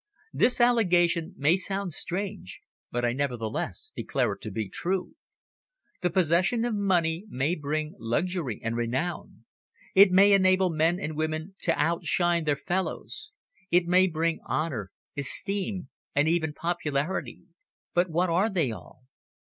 [0.33, 5.13] This allegation may sound strange, but I nevertheless declare it to be true.
[6.01, 9.45] The possession of money may bring luxury and renown;
[9.93, 13.29] it may enable men and women to outshine their fellows;
[13.69, 17.43] it may bring honour, esteem and even popularity.
[17.93, 19.03] But what are they all?